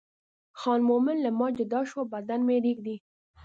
خان 0.59 0.79
مومن 0.89 1.17
له 1.25 1.31
ما 1.39 1.47
جدا 1.57 1.81
شو 1.89 2.01
بدن 2.13 2.39
مې 2.47 2.57
رېږدي. 2.65 2.95